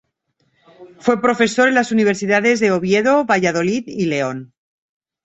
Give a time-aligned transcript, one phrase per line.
[0.97, 4.55] Fue profesor en las universidades de Oviedo, Valladolid y León.